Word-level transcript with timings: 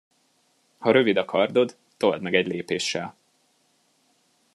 Ha 0.77 0.91
rövid 0.91 1.17
a 1.17 1.25
kardod, 1.25 1.77
toldd 1.97 2.21
meg 2.21 2.33
egy 2.35 2.47
lépéssel. 2.47 3.15